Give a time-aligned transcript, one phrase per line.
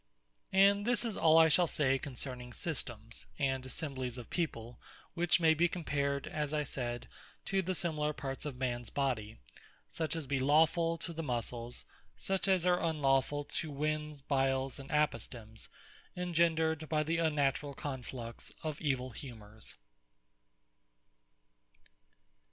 [0.51, 4.79] And this is all I shall say concerning Systemes, and Assemblyes of People,
[5.13, 7.07] which may be compared (as I said,)
[7.45, 9.37] to the Similar parts of mans Body;
[9.91, 11.85] such as be Lawfull, to the Muscles;
[12.17, 15.69] such as are Unlawfull, to Wens, Biles, and Apostemes,
[16.17, 19.75] engendred by the unnaturall conflux of evill humours.